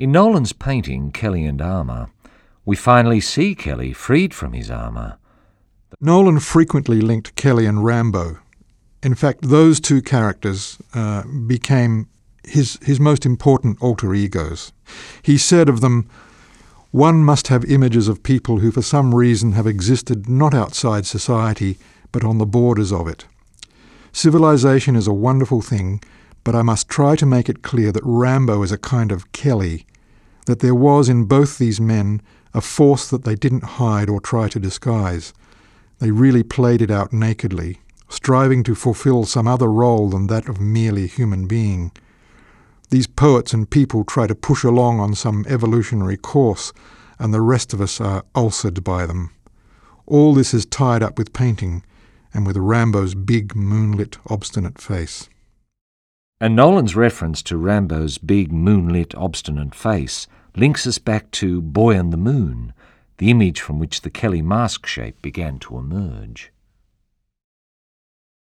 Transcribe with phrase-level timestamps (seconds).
[0.00, 2.08] In Nolan's painting, Kelly and Armour,
[2.64, 5.18] we finally see Kelly freed from his armour.
[6.00, 8.38] Nolan frequently linked Kelly and Rimbaud.
[9.02, 12.08] In fact, those two characters uh, became
[12.44, 14.72] his, his most important alter egos.
[15.20, 16.08] He said of them,
[16.92, 21.76] one must have images of people who for some reason have existed not outside society,
[22.10, 23.26] but on the borders of it.
[24.12, 26.00] Civilization is a wonderful thing,
[26.42, 29.84] but I must try to make it clear that Rimbaud is a kind of Kelly,
[30.50, 32.20] that there was in both these men
[32.52, 35.32] a force that they didn't hide or try to disguise.
[35.98, 40.60] They really played it out nakedly, striving to fulfill some other role than that of
[40.60, 41.92] merely human being.
[42.90, 46.72] These poets and people try to push along on some evolutionary course,
[47.18, 49.30] and the rest of us are ulcered by them.
[50.06, 51.84] All this is tied up with painting,
[52.34, 55.28] and with Rimbaud's big, moonlit, obstinate face.
[56.42, 60.26] And Nolan's reference to Rimbaud's big, moonlit, obstinate face
[60.56, 62.72] links us back to Boy and the Moon,
[63.18, 66.50] the image from which the Kelly mask shape began to emerge.